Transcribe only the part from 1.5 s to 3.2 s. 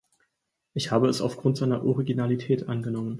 seiner Originalität angenommen.